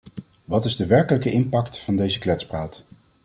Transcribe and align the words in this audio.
Wat 0.45 0.65
is 0.65 0.75
de 0.75 0.85
werkelijke 0.85 1.31
impact 1.31 1.79
van 1.79 1.95
deze 1.95 2.19
kletspraat? 2.19 2.85